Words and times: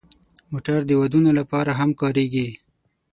موټر 0.51 0.79
د 0.85 0.91
ودونو 1.01 1.31
لپاره 1.39 1.71
هم 1.79 1.89
کارېږي. 2.01 2.47